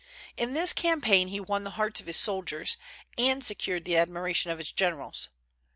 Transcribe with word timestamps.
In 0.35 0.55
this 0.55 0.73
campaign 0.73 1.27
he 1.27 1.39
won 1.39 1.63
the 1.63 1.69
hearts 1.77 1.99
of 2.01 2.07
his 2.07 2.17
soldiers, 2.17 2.75
and 3.19 3.45
secured 3.45 3.85
the 3.85 3.97
admiration 3.97 4.49
of 4.49 4.57
his 4.57 4.71
generals. 4.71 5.29